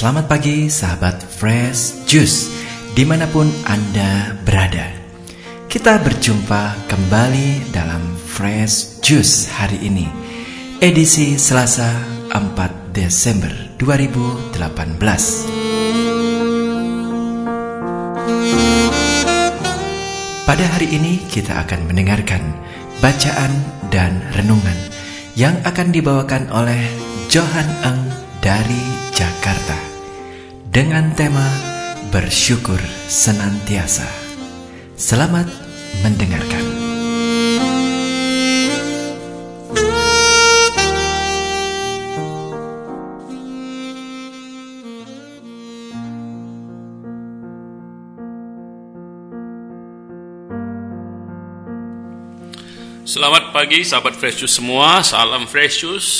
[0.00, 2.48] Selamat pagi sahabat Fresh Juice
[2.96, 4.88] di mana pun Anda berada.
[5.68, 10.08] Kita berjumpa kembali dalam Fresh Juice hari ini
[10.80, 12.00] Edisi Selasa
[12.32, 14.56] 4 Desember 2018
[20.48, 22.40] Pada hari ini kita akan mendengarkan
[23.04, 23.52] bacaan
[23.92, 24.80] dan renungan
[25.36, 26.88] yang akan dibawakan oleh
[27.28, 28.08] Johan Eng
[28.40, 28.80] dari
[29.12, 29.89] Jakarta
[30.70, 31.50] dengan tema
[32.14, 32.78] bersyukur
[33.10, 34.06] senantiasa.
[34.94, 35.50] Selamat
[36.06, 36.62] mendengarkan.
[53.02, 56.14] Selamat pagi sahabat Fresh Juice semua, salam Fresh Juice.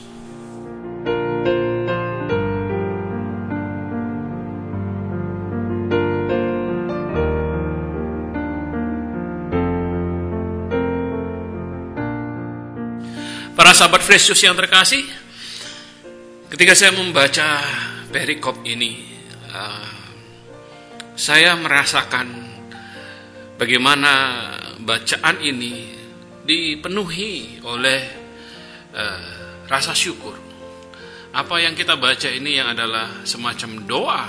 [13.74, 15.02] Para sahabat Yesus yang terkasih,
[16.46, 17.58] ketika saya membaca
[18.14, 19.02] perikop ini,
[19.50, 19.90] uh,
[21.18, 22.54] saya merasakan
[23.58, 24.14] bagaimana
[24.78, 25.90] bacaan ini
[26.46, 28.02] dipenuhi oleh
[28.94, 30.38] uh, rasa syukur.
[31.34, 34.22] Apa yang kita baca ini yang adalah semacam doa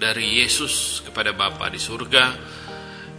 [0.00, 2.24] dari Yesus kepada Bapa di surga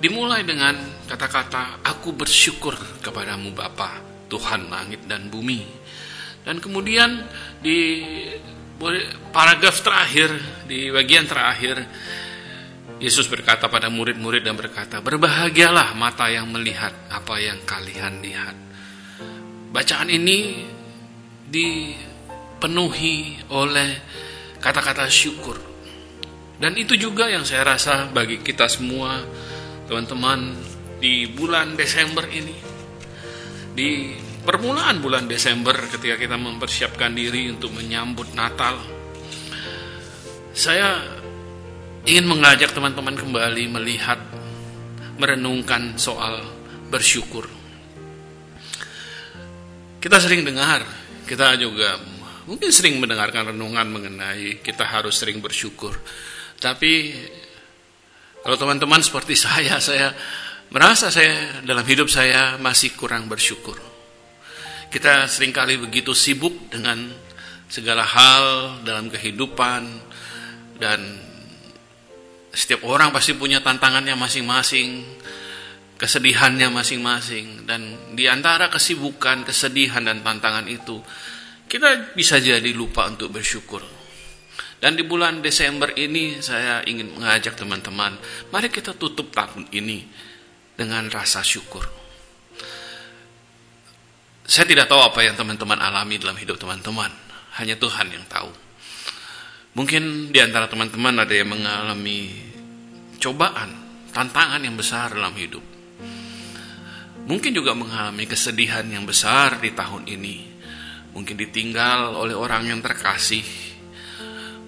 [0.02, 2.74] dimulai dengan kata-kata aku bersyukur
[3.06, 5.66] kepadamu Bapa Tuhan langit dan bumi.
[6.45, 7.25] Dan kemudian
[7.59, 8.06] di
[9.34, 10.31] paragraf terakhir
[10.69, 11.84] di bagian terakhir
[13.00, 18.56] Yesus berkata pada murid-murid dan berkata, "Berbahagialah mata yang melihat apa yang kalian lihat."
[19.72, 20.67] Bacaan ini
[21.47, 23.90] dipenuhi oleh
[24.59, 25.56] kata-kata syukur.
[26.59, 29.23] Dan itu juga yang saya rasa bagi kita semua,
[29.88, 30.59] teman-teman,
[31.00, 32.69] di bulan Desember ini.
[33.79, 34.12] Di
[34.44, 38.75] permulaan bulan Desember ketika kita mempersiapkan diri untuk menyambut Natal.
[40.51, 41.00] Saya
[42.03, 44.19] ingin mengajak teman-teman kembali melihat,
[45.16, 46.44] merenungkan soal
[46.91, 47.47] bersyukur.
[50.03, 50.84] Kita sering dengar,
[51.23, 51.96] kita juga
[52.51, 55.96] mungkin sering mendengarkan renungan mengenai kita harus sering bersyukur.
[56.59, 57.16] Tapi
[58.43, 60.11] kalau teman-teman seperti saya, saya
[60.70, 63.78] merasa saya dalam hidup saya masih kurang bersyukur.
[64.90, 67.10] Kita sering kali begitu sibuk dengan
[67.70, 69.82] segala hal dalam kehidupan
[70.82, 71.00] dan
[72.50, 75.06] setiap orang pasti punya tantangannya masing-masing,
[76.02, 80.98] kesedihannya masing-masing, dan di antara kesibukan, kesedihan, dan tantangan itu,
[81.70, 83.86] kita bisa jadi lupa untuk bersyukur.
[84.82, 88.18] Dan di bulan Desember ini saya ingin mengajak teman-teman,
[88.50, 90.28] mari kita tutup tahun ini
[90.79, 91.84] dengan rasa syukur.
[94.47, 97.11] Saya tidak tahu apa yang teman-teman alami dalam hidup teman-teman,
[97.59, 98.49] hanya Tuhan yang tahu.
[99.76, 102.31] Mungkin di antara teman-teman ada yang mengalami
[103.20, 103.70] cobaan,
[104.16, 105.61] tantangan yang besar dalam hidup.
[107.29, 110.49] Mungkin juga mengalami kesedihan yang besar di tahun ini.
[111.14, 113.67] Mungkin ditinggal oleh orang yang terkasih.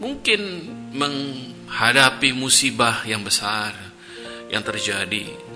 [0.02, 0.42] mungkin
[0.98, 3.70] menghadapi musibah yang besar
[4.50, 5.51] yang terjadi.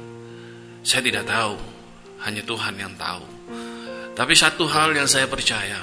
[0.85, 1.57] Saya tidak tahu,
[2.21, 3.25] hanya Tuhan yang tahu.
[4.13, 5.81] Tapi satu hal yang saya percaya,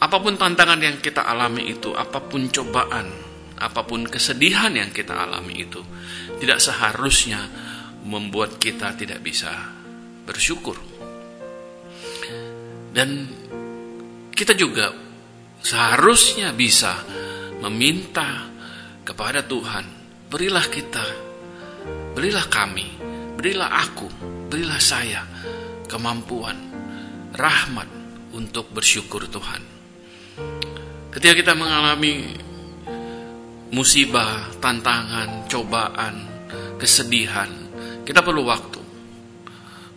[0.00, 3.12] apa pun tantangan yang kita alami itu, apa pun cobaan,
[3.60, 5.84] apa pun kesedihan yang kita alami itu,
[6.40, 7.44] tidak seharusnya
[8.08, 9.52] membuat kita tidak bisa
[10.24, 10.80] bersyukur.
[12.90, 13.28] Dan
[14.32, 14.96] kita juga
[15.60, 17.04] seharusnya bisa
[17.60, 18.48] meminta
[19.04, 19.84] kepada Tuhan,
[20.32, 21.06] berilah kita,
[22.16, 22.99] berilah kami,
[23.40, 24.04] berilah aku,
[24.52, 25.24] berilah saya
[25.88, 26.60] kemampuan,
[27.32, 27.88] rahmat
[28.36, 29.64] untuk bersyukur Tuhan.
[31.08, 32.36] Ketika kita mengalami
[33.72, 36.28] musibah, tantangan, cobaan,
[36.76, 37.48] kesedihan,
[38.04, 38.80] kita perlu waktu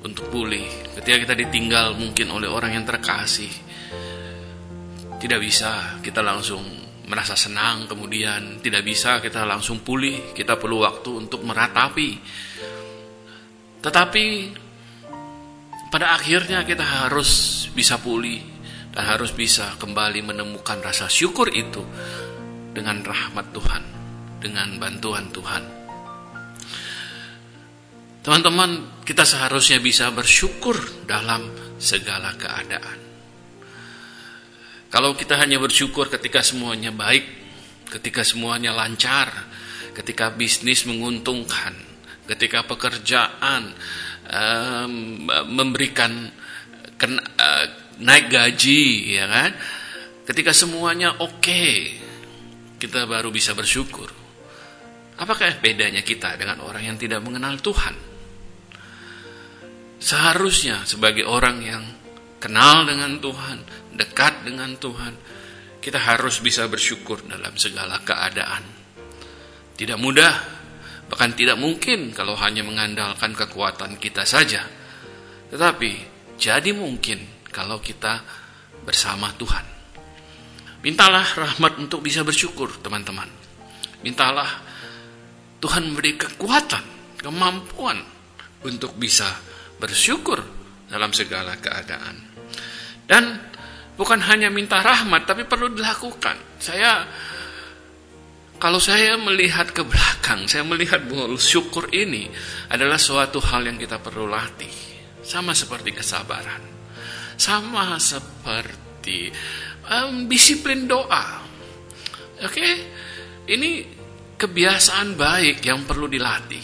[0.07, 0.95] untuk pulih.
[0.95, 3.51] Ketika kita ditinggal mungkin oleh orang yang terkasih,
[5.19, 6.63] tidak bisa kita langsung
[7.03, 12.09] merasa senang kemudian tidak bisa kita langsung pulih, kita perlu waktu untuk meratapi.
[13.83, 14.25] Tetapi
[15.91, 18.39] pada akhirnya kita harus bisa pulih
[18.95, 21.83] dan harus bisa kembali menemukan rasa syukur itu
[22.74, 23.83] dengan rahmat Tuhan,
[24.41, 25.63] dengan bantuan Tuhan.
[28.24, 31.44] Teman-teman, kita seharusnya bisa bersyukur dalam
[31.75, 33.00] segala keadaan.
[34.88, 37.25] Kalau kita hanya bersyukur ketika semuanya baik,
[37.91, 39.27] ketika semuanya lancar,
[39.91, 41.92] ketika bisnis menguntungkan,
[42.23, 43.71] ketika pekerjaan
[44.29, 44.93] um,
[45.51, 46.31] memberikan
[46.95, 47.65] ken, uh,
[47.99, 49.51] naik gaji, ya kan?
[50.23, 51.99] Ketika semuanya oke, okay,
[52.79, 54.07] kita baru bisa bersyukur.
[55.19, 57.95] Apakah bedanya kita dengan orang yang tidak mengenal Tuhan?
[60.03, 61.83] Seharusnya sebagai orang yang
[62.43, 63.63] kenal dengan Tuhan,
[63.95, 65.15] dekat dengan Tuhan,
[65.79, 68.63] kita harus bisa bersyukur dalam segala keadaan.
[69.75, 70.62] Tidak mudah,
[71.13, 74.65] bahkan tidak mungkin kalau hanya mengandalkan kekuatan kita saja.
[75.54, 75.92] Tetapi
[76.42, 77.21] jadi mungkin
[77.54, 78.18] kalau kita
[78.81, 79.62] bersama Tuhan.
[80.81, 83.30] Mintalah rahmat untuk bisa bersyukur, teman-teman.
[84.01, 84.57] Mintalah
[85.62, 86.81] Tuhan memberi kekuatan,
[87.21, 88.01] kemampuan
[88.65, 89.30] untuk bisa
[89.77, 90.42] bersyukur
[90.89, 92.25] dalam segala keadaan.
[93.06, 93.38] Dan
[93.94, 96.57] bukan hanya minta rahmat, tapi perlu dilakukan.
[96.57, 97.06] Saya,
[98.63, 102.31] kalau saya melihat ke belakang, saya melihat bahwa syukur ini
[102.71, 104.71] adalah suatu hal yang kita perlu latih.
[105.19, 106.63] Sama seperti kesabaran.
[107.36, 109.27] Sama seperti
[109.92, 111.44] um, disiplin doa.
[112.39, 112.74] Oke, okay?
[113.51, 113.83] ini
[114.39, 116.63] kebiasaan baik yang perlu dilatih.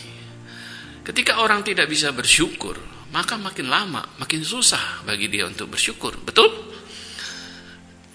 [1.04, 2.80] Ketika orang tidak bisa bersyukur,
[3.12, 6.16] maka makin lama makin susah bagi dia untuk bersyukur.
[6.24, 6.48] Betul?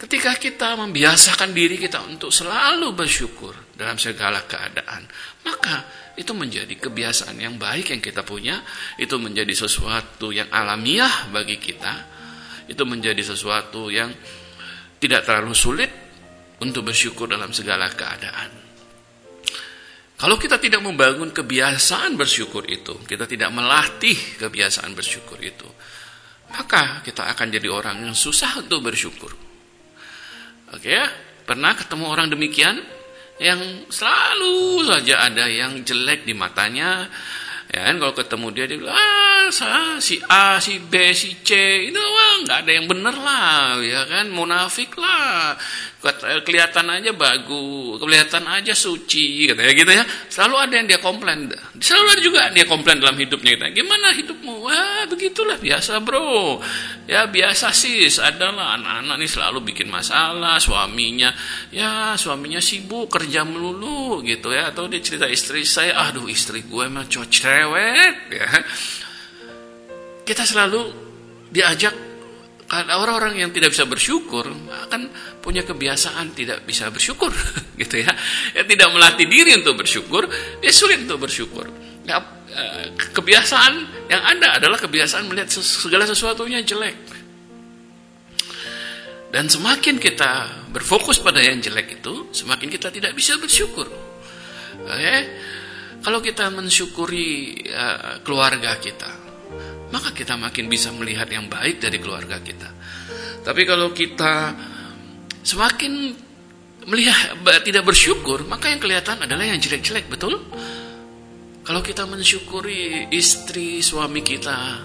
[0.00, 5.06] Ketika kita membiasakan diri kita untuk selalu bersyukur dalam segala keadaan,
[5.42, 5.84] maka
[6.14, 8.62] itu menjadi kebiasaan yang baik yang kita punya,
[8.98, 11.92] itu menjadi sesuatu yang alamiah bagi kita,
[12.70, 14.14] itu menjadi sesuatu yang
[15.02, 15.90] tidak terlalu sulit
[16.62, 18.50] untuk bersyukur dalam segala keadaan.
[20.14, 25.66] Kalau kita tidak membangun kebiasaan bersyukur itu, kita tidak melatih kebiasaan bersyukur itu,
[26.54, 29.34] maka kita akan jadi orang yang susah untuk bersyukur.
[30.70, 31.10] Oke ya,
[31.44, 32.78] pernah ketemu orang demikian
[33.42, 37.10] yang selalu saja ada yang jelek di matanya,
[37.74, 39.50] Ya kan kalau ketemu dia dia bilang ah
[39.98, 41.50] si A, si B, si C.
[41.90, 44.30] Itu wah nggak ada yang bener lah ya kan?
[44.30, 45.58] Munafik lah
[46.44, 50.04] kelihatan aja bagus kelihatan aja suci katanya gitu ya.
[50.28, 51.48] Selalu ada yang dia komplain.
[51.80, 53.66] Selalu ada juga dia komplain dalam hidupnya kita.
[53.72, 54.54] Gimana hidupmu?
[54.68, 56.60] Wah begitulah biasa bro.
[57.08, 61.32] Ya biasa sis adalah anak-anak nih selalu bikin masalah suaminya.
[61.72, 64.68] Ya suaminya sibuk kerja melulu gitu ya.
[64.68, 68.48] Atau dia cerita istri saya aduh istri gue cocok cerewet ya.
[70.24, 70.82] Kita selalu
[71.52, 72.03] diajak
[72.82, 74.50] orang-orang yang tidak bisa bersyukur
[74.88, 75.02] akan
[75.38, 77.30] punya kebiasaan tidak bisa bersyukur
[77.80, 78.10] gitu ya.
[78.56, 80.26] ya tidak melatih diri untuk bersyukur
[80.58, 81.70] dia sulit untuk bersyukur
[82.02, 82.18] ya,
[82.50, 83.72] eh, kebiasaan
[84.10, 86.96] yang ada adalah kebiasaan melihat segala sesuatunya jelek
[89.30, 95.22] dan semakin kita berfokus pada yang jelek itu semakin kita tidak bisa bersyukur oke okay?
[96.04, 99.08] Kalau kita mensyukuri uh, keluarga kita,
[99.92, 102.68] maka kita makin bisa melihat yang baik dari keluarga kita.
[103.44, 104.56] Tapi kalau kita
[105.44, 105.92] semakin
[106.88, 110.40] melihat tidak bersyukur, maka yang kelihatan adalah yang jelek-jelek, betul?
[111.64, 114.84] Kalau kita mensyukuri istri suami kita,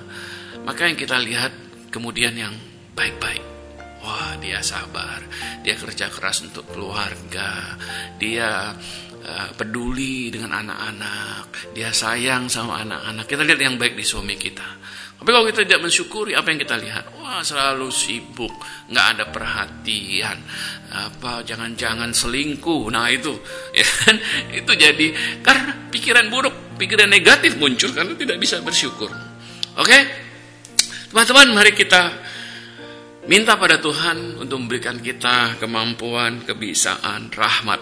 [0.64, 1.52] maka yang kita lihat
[1.92, 2.56] kemudian yang
[2.96, 3.44] baik-baik.
[4.00, 5.20] Wah, dia sabar.
[5.60, 7.76] Dia kerja keras untuk keluarga.
[8.16, 8.72] Dia
[9.20, 11.76] uh, peduli dengan anak-anak.
[11.76, 13.28] Dia sayang sama anak-anak.
[13.28, 14.79] Kita lihat yang baik di suami kita.
[15.20, 18.56] Tapi kalau kita tidak mensyukuri apa yang kita lihat, wah selalu sibuk,
[18.88, 20.40] nggak ada perhatian,
[20.96, 22.88] apa jangan-jangan selingkuh.
[22.88, 23.36] Nah itu,
[23.80, 24.16] ya kan?
[24.56, 25.12] Itu jadi
[25.44, 29.12] karena pikiran buruk, pikiran negatif muncul karena tidak bisa bersyukur.
[29.76, 29.98] Oke,
[31.12, 32.16] teman-teman, mari kita
[33.28, 37.82] minta pada Tuhan untuk memberikan kita kemampuan, kebisaan, rahmat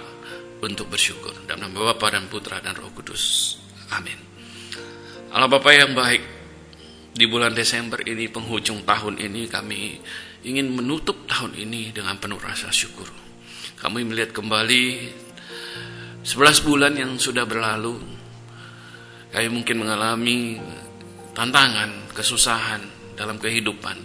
[0.65, 1.45] untuk bersyukur.
[1.45, 3.55] Dalam nama Bapa dan Putra dan Roh Kudus.
[3.93, 4.17] Amin.
[5.31, 6.36] Allah Bapa yang baik,
[7.17, 9.97] di bulan Desember ini, penghujung tahun ini, kami
[10.45, 13.09] ingin menutup tahun ini dengan penuh rasa syukur.
[13.81, 14.83] Kami melihat kembali
[16.21, 17.97] 11 bulan yang sudah berlalu,
[19.33, 20.61] kami mungkin mengalami
[21.33, 22.85] tantangan, kesusahan
[23.17, 23.97] dalam kehidupan.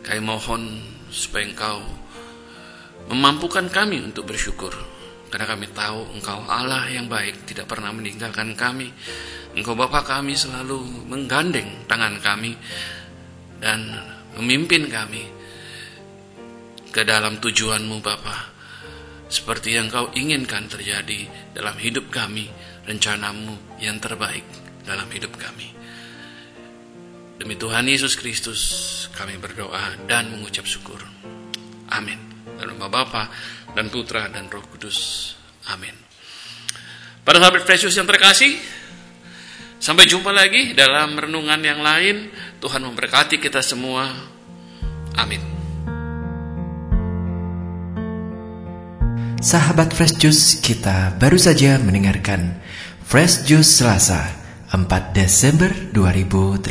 [0.00, 0.80] Kami mohon
[1.12, 1.84] supaya engkau
[3.12, 4.72] memampukan kami untuk bersyukur.
[5.32, 8.92] Karena kami tahu engkau Allah yang baik, tidak pernah meninggalkan kami
[9.52, 10.80] Engkau Bapa kami selalu
[11.12, 12.56] menggandeng tangan kami
[13.60, 13.84] dan
[14.40, 15.28] memimpin kami
[16.88, 18.48] ke dalam tujuanmu Bapa.
[19.28, 22.48] Seperti yang kau inginkan terjadi dalam hidup kami,
[22.88, 24.44] rencanamu yang terbaik
[24.88, 25.68] dalam hidup kami.
[27.36, 28.60] Demi Tuhan Yesus Kristus
[29.12, 31.00] kami berdoa dan mengucap syukur.
[31.92, 32.16] Amin.
[32.56, 33.28] Dalam Bapa
[33.72, 35.32] dan Putra dan Roh Kudus.
[35.70, 35.94] Amin.
[37.22, 38.58] Pada sahabat Precious yang terkasih,
[39.82, 42.30] Sampai jumpa lagi dalam renungan yang lain.
[42.62, 44.14] Tuhan memberkati kita semua.
[45.18, 45.42] Amin.
[49.42, 52.62] Sahabat Fresh Juice, kita baru saja mendengarkan
[53.02, 54.22] Fresh Juice Selasa
[54.70, 54.86] 4
[55.18, 56.62] Desember 2018.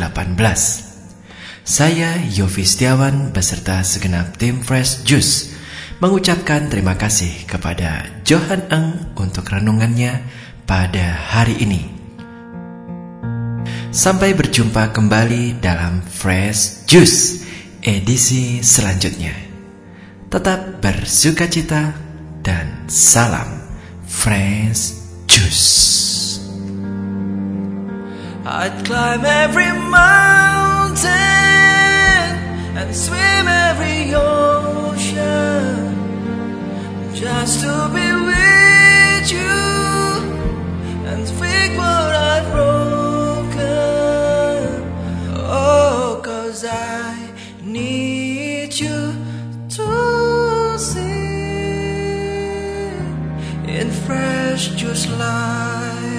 [1.67, 5.51] Saya Yofi Setiawan beserta segenap tim Fresh Juice
[6.01, 10.25] mengucapkan terima kasih kepada Johan Eng untuk renungannya
[10.65, 11.85] pada hari ini.
[13.93, 17.45] Sampai berjumpa kembali dalam Fresh Juice
[17.85, 19.37] edisi selanjutnya.
[20.25, 21.93] Tetap bersuka cita
[22.41, 23.61] dan salam
[24.09, 24.97] Fresh
[25.29, 26.41] Juice.
[28.41, 31.13] I'd climb every mountain
[32.73, 34.40] and swim every ocean
[37.21, 39.59] just to be with you
[41.07, 43.55] and speak what I've wrote.
[45.37, 47.29] Oh, Cause I
[47.61, 49.13] need you
[49.69, 51.11] to see
[53.77, 56.10] in fresh juice light.